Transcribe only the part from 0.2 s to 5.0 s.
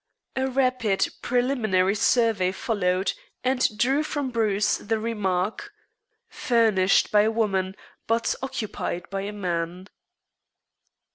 A rapid preliminary survey followed, and drew from Bruce the